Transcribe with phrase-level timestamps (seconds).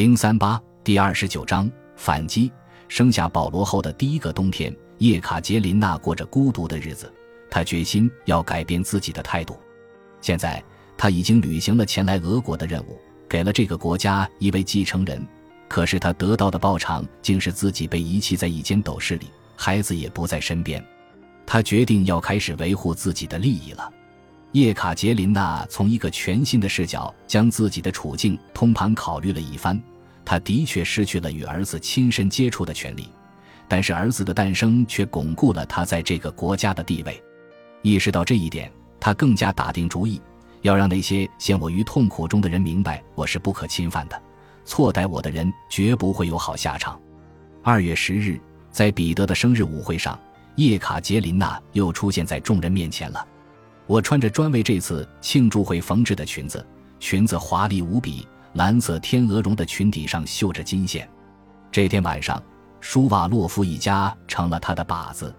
[0.00, 2.50] 零三八第二十九章反击。
[2.88, 7.12] 生下保罗后的第一个冬天，叶卡捷琳娜过着孤独的日子。
[7.50, 9.58] 她决心要改变自己的态度。
[10.22, 10.64] 现在，
[10.96, 15.22] 她已经履行了前来俄国的任务，给了这个国家一位继承人。
[15.68, 20.82] 可是，她得到的报偿竟是自己被遗弃在一间斗室里，孩子也不在身边。
[21.44, 23.92] 她决定要开始维护自己的利益了。
[24.52, 29.78] 叶卡捷琳娜从一个全新的视角将自己的处境通盘考虑了一番。
[30.24, 33.08] 他的确失去了与儿子亲身接触的权利，
[33.66, 37.22] 但是儿子的诞生却巩固了他在这个国家的地位。
[37.82, 40.20] 意识到这一点，他更加打定主意，
[40.62, 44.22] 要让那些陷我于痛苦中的人明白，我是不可侵犯的，
[44.64, 47.00] 错待我的人绝不会有好下场。
[47.62, 48.40] 二月十日，
[48.70, 50.18] 在彼得的生日舞会上，
[50.56, 53.26] 叶卡捷琳娜又出现在众人面前了。
[53.86, 56.64] 我穿着专为这次庆祝会缝制的裙子，
[56.98, 58.28] 裙子华丽无比。
[58.54, 61.08] 蓝色天鹅绒的裙底上绣着金线。
[61.70, 62.42] 这天晚上，
[62.80, 65.34] 舒瓦洛夫一家成了他的靶子。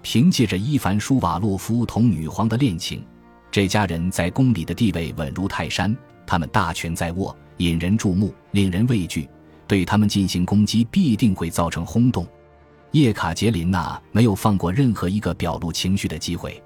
[0.00, 3.04] 凭借着伊凡·舒瓦洛夫同女皇的恋情，
[3.50, 5.94] 这家人在宫里的地位稳如泰山。
[6.26, 9.28] 他们大权在握，引人注目，令人畏惧。
[9.66, 12.26] 对他们进行攻击，必定会造成轰动。
[12.92, 16.62] 叶卡捷琳娜没有放过任何一个表露情绪的机会。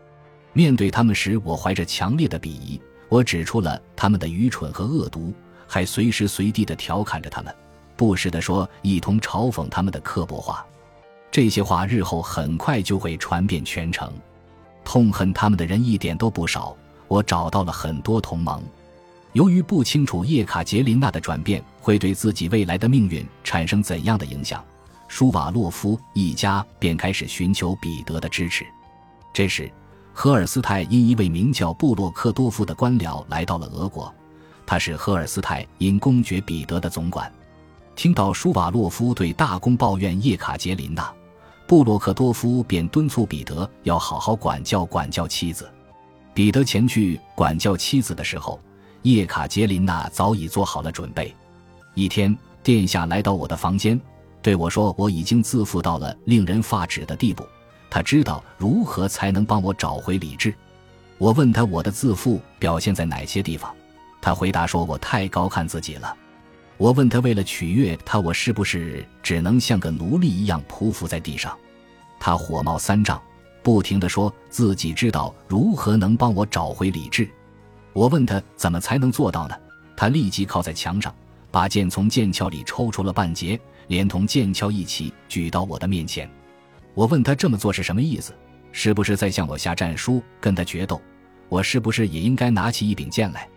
[0.52, 2.80] 面对他们时，我怀着强烈的鄙夷。
[3.08, 5.33] 我指出了他们的愚蠢和恶毒。
[5.72, 7.54] 还随时随地地调侃着他们，
[7.96, 10.66] 不时地说一同嘲讽他们的刻薄话。
[11.30, 14.12] 这些话日后很快就会传遍全城。
[14.84, 16.77] 痛恨他们的人一点都不少。
[17.06, 18.60] 我找到了很多同盟。
[19.32, 24.64] 由于不清楚叶卡捷琳娜的转变会对自己未来的命运产生怎样的影响，
[25.06, 28.66] 舒瓦洛夫一家便开始寻求彼得的支持。
[29.32, 29.70] 这时，
[30.12, 34.12] 荷尔斯泰因一位名叫布洛克多夫的官僚来到了俄国。
[34.70, 37.28] 他是赫尔斯泰因公爵彼得的总管。
[37.96, 41.12] 听到舒瓦洛夫对大公抱怨叶卡捷琳娜，
[41.66, 45.68] 布洛克多夫便敦促彼得要好好管教管教妻子。
[46.33, 48.61] 彼得前去管教妻子的时候，
[49.02, 51.34] 叶卡捷琳娜早已做好了准备。
[51.95, 54.00] 一天，殿下来到我的房间，
[54.40, 57.45] 对我说：“我已经自负到了令人发指的地步。
[57.90, 60.55] 他知道如何才能帮我找回理智。”
[61.18, 63.74] 我问他：“我的自负表现在哪些地方？”
[64.20, 66.17] 他回答说：“我太高看自己了。”
[66.77, 71.57] 我问他：“为了取悦他，我是不是只能像个奴隶一样匍匐在地上？”
[72.19, 73.20] 他火冒三丈，
[73.63, 77.29] 不停地说自己知道如何能帮我找回理智。
[77.92, 79.55] 我问他怎么才能做到呢？
[79.97, 81.14] 他立即靠在墙上，
[81.51, 83.58] 把剑从剑鞘里抽出了半截，
[83.89, 86.31] 连同剑鞘一起举到我的面前。
[86.95, 88.35] 我问他这么做是什么意思？
[88.73, 91.01] 是不是在向我下战书，跟他决斗？
[91.48, 93.48] 我是不是也应该拿起一柄剑来？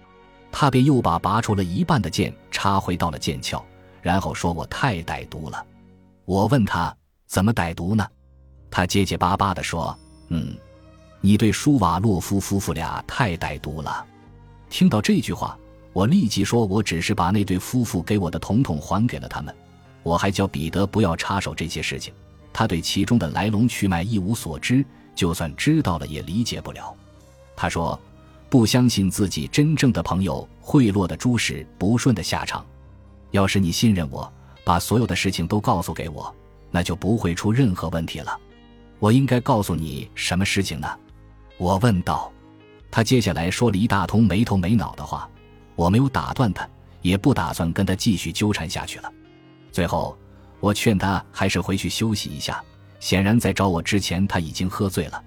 [0.55, 3.59] 他便又把拔出了一半的剑插回到了剑鞘，
[4.03, 5.65] 然后说：“我太歹毒了。”
[6.25, 8.07] 我问他怎么歹毒呢？
[8.69, 9.97] 他结结巴巴地说
[10.29, 10.55] ：“嗯，
[11.21, 14.05] 你对舒瓦洛夫夫妇俩太歹毒了。”
[14.69, 15.57] 听到这句话，
[15.91, 19.53] 我立即说：“我只是把那对夫妇给我的统统还给了他们。
[20.03, 22.13] 我还叫彼得不要插手这些事情，
[22.53, 24.85] 他对其中的来龙去脉一无所知，
[25.15, 26.95] 就算知道了也理解不了。”
[27.57, 27.99] 他说。
[28.53, 32.63] 不相信自己真正的朋友会落得诸事不顺的下场。
[33.31, 34.31] 要是你信任我，
[34.63, 36.31] 把所有的事情都告诉给我，
[36.69, 38.39] 那就不会出任何问题了。
[38.99, 40.87] 我应该告诉你什么事情呢？
[41.57, 42.31] 我问道。
[42.91, 45.27] 他接下来说了一大通没头没脑的话，
[45.75, 46.69] 我没有打断他，
[47.01, 49.11] 也不打算跟他继续纠缠下去了。
[49.71, 50.15] 最后，
[50.59, 52.63] 我劝他还是回去休息一下。
[52.99, 55.19] 显然，在找我之前，他已经喝醉了。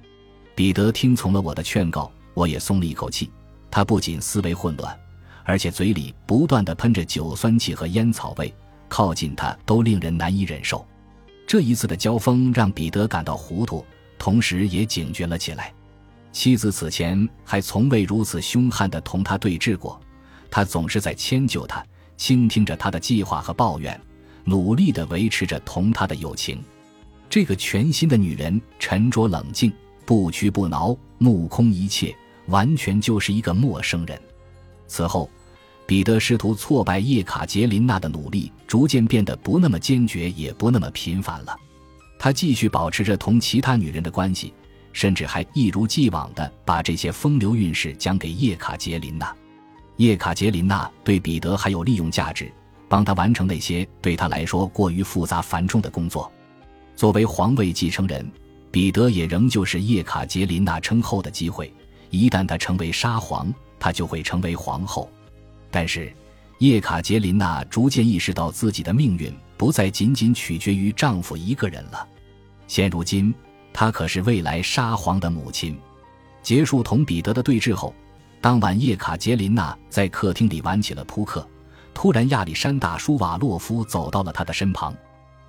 [0.54, 2.08] 彼得听从了我的劝告。
[2.37, 3.31] 我也松了一口气。
[3.71, 4.97] 他不仅思维混乱，
[5.43, 8.55] 而且嘴里不断的喷着酒酸气和烟草味，
[8.89, 10.87] 靠近他都令人难以忍受。
[11.47, 13.85] 这一次的交锋让彼得感到糊涂，
[14.19, 15.73] 同时也警觉了起来。
[16.33, 19.99] 妻子此前还从未如此凶悍的同他对峙过，
[20.51, 21.85] 他总是在迁就他，
[22.19, 23.99] 倾听着他的计划和抱怨，
[24.45, 26.62] 努力的维持着同他的友情。
[27.29, 29.73] 这个全新的女人沉着冷静，
[30.05, 32.15] 不屈不挠，目空一切。
[32.46, 34.20] 完全就是一个陌生人。
[34.87, 35.28] 此后，
[35.87, 41.56] 彼得试图挫败叶卡捷琳娜的努力逐渐变得不那么坚决，也不那么频繁了。
[42.19, 44.52] 他继续保持着同其他女人的关系，
[44.93, 49.34] 甚至还一如既往地把这些风流韵事讲给叶卡捷琳娜。
[49.96, 52.50] 叶卡捷琳娜对彼得还有利用价值，
[52.88, 56.31] 帮他完成那些对他来说过于复杂繁重的工作。
[56.94, 58.31] 作为皇位继承人，
[58.70, 61.72] 彼得也仍旧是叶卡捷琳娜称后的机会。
[62.11, 65.11] 一旦他成为沙皇，她就会成为皇后。
[65.70, 66.12] 但是，
[66.58, 72.06] 叶卡捷琳娜逐渐意识到自己的命运不再仅仅取决于丈夫一个人了。
[72.67, 73.35] 现如今，
[73.73, 75.79] 她可是未来沙皇的母亲。
[76.43, 77.94] 结束同彼得的对峙后，
[78.41, 81.47] 当晚叶卡捷琳娜在客厅里玩起了扑克。
[81.93, 84.94] 突然，亚历山大·舒瓦洛夫走到了她的身旁。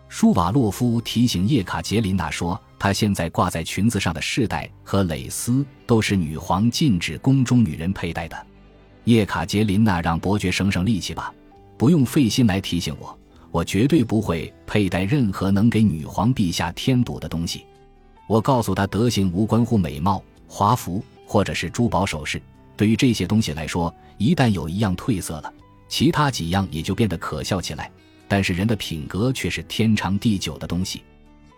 [0.09, 8.47] 舒瓦洛夫提醒叶卡捷琳娜说：“她现在挂在裙子上的饰带和蕾丝都是女皇禁止宫中女人佩戴的。”
[9.05, 11.33] 叶卡捷琳娜让伯爵省省力气吧，
[11.77, 13.17] 不用费心来提醒我，
[13.51, 17.65] 我绝对不会佩戴任何能给女皇陛下添堵的东西。
[18.27, 22.41] 我告诉他，德行无关乎美貌、华服或者是珠宝首饰。
[22.75, 25.53] 对于这些东西来说，一旦有一样褪色了，
[25.87, 27.89] 其他几样也就变得可笑起来。
[28.27, 31.03] 但是人的品格却是天长地久的东西。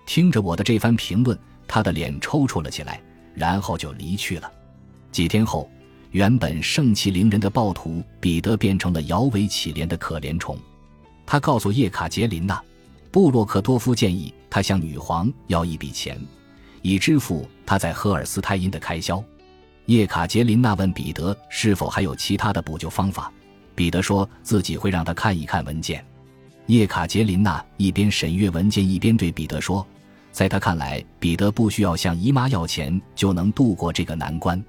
[0.05, 1.37] 听着我的这番评论，
[1.67, 3.01] 他的脸抽搐了起来，
[3.33, 4.51] 然后就离去了。
[5.11, 5.69] 几天后，
[6.11, 10.57] 原本盛气凌人的暴徒彼得变成了摇尾乞怜的可怜虫。
[11.25, 12.61] 他告诉叶卡捷琳娜，
[13.11, 16.19] 布洛克多夫建议他向女皇要一笔钱，
[16.81, 19.23] 以支付他在赫尔斯泰因的开销。
[19.85, 23.31] 叶卡捷琳娜问彼得是否还有其他的补救方法，
[23.75, 26.03] 彼得说自己会让他看一看文件。
[26.69, 29.83] 叶卡捷琳娜一边审阅文件，一边对彼得说
[30.31, 34.63] ：“在他看来，彼得不需要向姨妈要钱就能度过这个难关，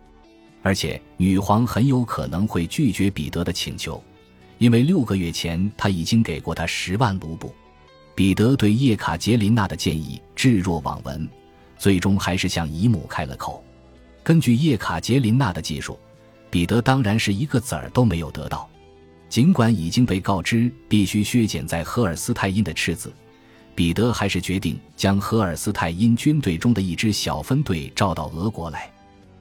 [0.63, 4.03] 而且女皇很有可能会拒绝彼得的请求，
[4.57, 7.55] 因为六个月前他已经给过他十万卢布。”
[8.17, 11.29] 彼得对叶卡捷琳娜的建议置若罔闻，
[11.77, 13.63] 最终还是向姨母开了口。
[14.23, 15.99] 根据叶卡捷琳娜的技术，
[16.49, 18.70] 彼得当然是一个子儿都没有得到。
[19.31, 23.13] 尽管已经被告知必须削减在赫尔斯泰因的赤子，
[23.77, 28.91] 彼得还是决定将赫尔斯泰因军队中的一支小分队召到俄国来。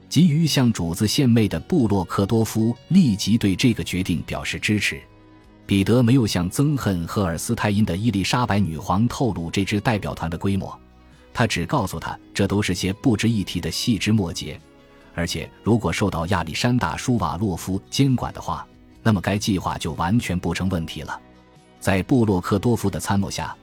[0.07, 5.01] 急于向主子献媚的布洛克多夫立即对这个决定表示支持。
[5.65, 10.79] 彼得没有向憎恨赫尔斯泰因的伊丽莎白女皇透露这支代表团的规模，
[11.33, 14.59] 他只告诉他这都是些不值一提的细枝末节，
[15.15, 18.67] 而且如果受到亚历山大·舒瓦洛夫监管的话。
[19.03, 21.19] 那么该计划就完全不成问题了。
[21.79, 23.55] 在布洛克多夫的参谋下，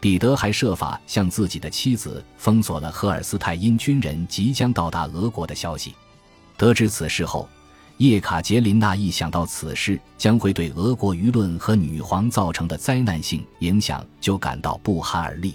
[0.00, 5.94] 彼得还设法向自己的妻子封锁了赫尔斯泰因军人即将到达俄国的消息。
[6.56, 7.48] 得知此事后，
[7.98, 15.54] 叶卡捷琳娜一想到此事将会对俄国舆论和女皇造成的灾难性影响，就感到不寒而栗。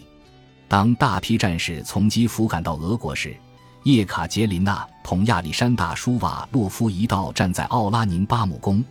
[0.67, 3.35] 当大批战士从基辅赶到俄国时，
[3.83, 8.83] 叶卡捷琳娜同亚历山大·舒瓦洛夫一道站在奥拉宁巴姆宫。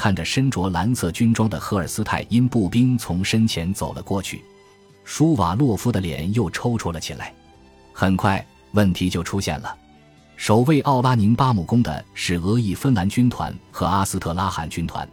[0.00, 4.42] 看着身着蓝色军装的赫尔斯泰因步兵从身前走了过去，
[5.04, 7.34] 舒瓦洛夫的脸又抽搐了起来。
[7.92, 8.42] 很快，
[8.72, 9.76] 问题就出现了：
[10.36, 15.06] 守卫奥拉宁巴姆宫的是俄裔芬兰军团和阿斯特拉罕军团。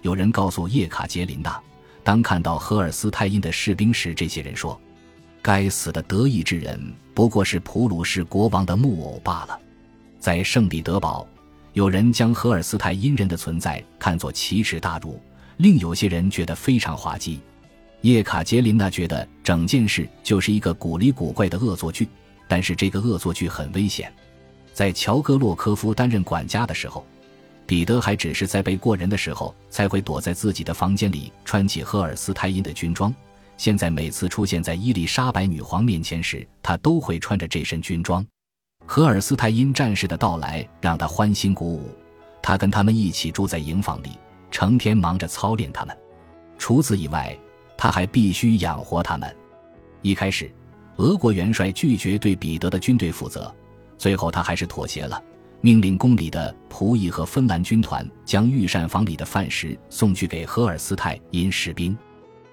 [0.00, 1.56] 有人告诉叶卡捷琳娜，
[2.02, 4.76] 当看到赫尔斯泰因的士兵时，这些人说
[5.40, 9.56] ：“该死的德意志人不过是普鲁士国王的木偶罢了。”
[10.18, 11.24] 在圣彼得堡。
[11.72, 15.18] 有人将荷尔斯泰因人的存在看作奇耻大辱，
[15.56, 17.40] 另有些人觉得非常滑稽。
[18.02, 22.06] 叶卡捷琳娜觉得整件事就是一个古里古怪的恶作剧，
[22.46, 24.12] 但是这个恶作剧很危险。
[24.74, 27.06] 在乔戈洛科夫担任管家的时候，
[27.66, 33.14] 彼得还只是在背过人的时候才会躲在自己的房间里穿起荷尔斯泰因的军装。
[33.56, 38.26] 现在每次出现在伊丽莎白女皇面前时，他都会穿着这身军装。
[38.86, 41.88] 荷尔斯泰因战士的到来让他欢欣鼓舞，
[42.42, 44.10] 他跟他们一起住在营房里，
[44.50, 45.96] 成天忙着操练他们。
[46.58, 47.36] 除此以外，
[47.76, 49.34] 他还必须养活他们。
[50.02, 50.52] 一开始，
[50.96, 53.52] 俄国元帅拒绝对彼得的军队负责，
[53.96, 55.22] 最后他还是妥协了，
[55.60, 61.96] 命令宫里的仆役和芬兰军团将御膳房里的饭食送去给荷尔斯泰因士兵。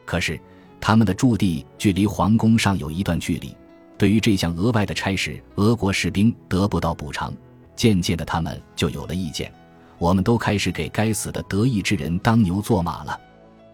[0.05, 0.39] 可是，
[0.79, 3.55] 他们的驻地距离皇宫尚有一段距离。
[3.99, 7.33] 对于这项额外的差事，俄国士兵得不到补偿，
[7.75, 9.51] 渐渐的，他们就有了意见。
[9.97, 13.19] 我们都开始给该死的德意志人当牛做马了。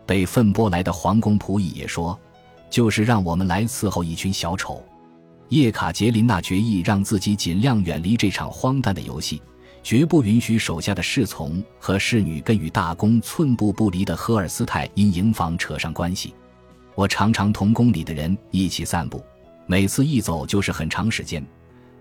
[0.03, 2.19] 被愤波来的皇宫仆役也说
[2.71, 4.83] ：“就是让我们来伺候一群小丑。”
[5.49, 9.39] 叶卡捷琳娜决意让自己尽量远离这场荒诞的游戏，
[9.83, 16.33] 绝不允许手下的侍从和侍女跟与大公寸步不离的赫尔斯泰因营房扯上关系。
[16.95, 19.23] 我常常同宫里的人一起散步。
[19.67, 21.43] 每次一走就是很长时间，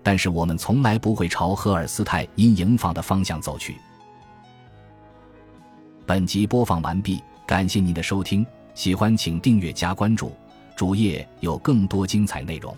[0.03, 3.75] 但是我们从来不会朝赫尔斯泰因营房的方向走去。
[6.05, 8.45] 本集播放完毕，感谢您的收听，
[8.75, 10.31] 喜欢请订阅加关注，
[10.75, 12.77] 主页有更多精彩内容。